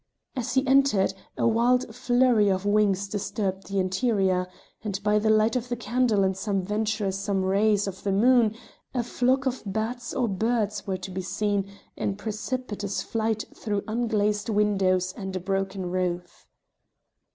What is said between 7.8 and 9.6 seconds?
of the moon a flock